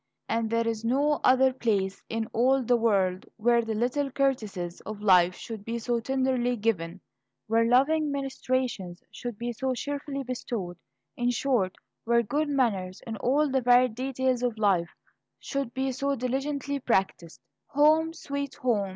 [0.27, 4.99] And there is no other place in all the world where the little courtesies of
[4.99, 7.01] life should be so tenderly given;
[7.45, 10.79] where loving ministrations should be so cheerfully bestowed;
[11.15, 14.89] in short, where good manners, in all the varied details of life,
[15.39, 17.39] should be so diligently practised.
[17.67, 18.89] "Home, sweet home!"